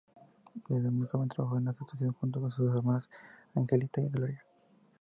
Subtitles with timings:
[0.67, 3.07] Desde muy joven trabajó en la actuación junto a sus hermanas
[3.53, 4.43] Angelita y Gloria.